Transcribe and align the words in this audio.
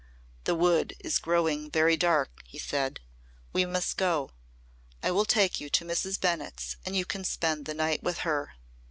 "The 0.45 0.55
Wood 0.55 0.95
is 1.01 1.19
growing 1.19 1.69
very 1.69 1.95
dark," 1.95 2.41
he 2.47 2.57
said. 2.57 3.01
"We 3.53 3.65
must 3.67 3.97
go. 3.97 4.31
I 5.03 5.11
will 5.11 5.25
take 5.25 5.61
you 5.61 5.69
to 5.69 5.85
Mrs. 5.85 6.19
Bennett's 6.19 6.75
and 6.83 6.95
you 6.95 7.05
can 7.05 7.23
spend 7.23 7.65
the 7.65 7.75
night 7.75 8.01
with 8.01 8.17
her." 8.25 8.55